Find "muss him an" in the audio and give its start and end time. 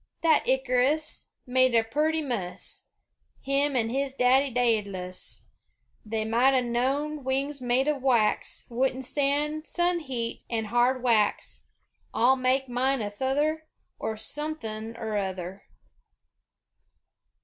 2.23-3.89